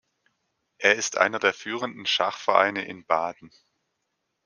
Er 0.79 0.95
ist 0.95 1.19
einer 1.19 1.37
der 1.37 1.53
führenden 1.53 2.07
Schachvereine 2.07 2.83
in 2.85 3.05
Baden. 3.05 3.51